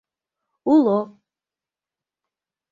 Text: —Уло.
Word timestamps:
—Уло. 0.73 0.99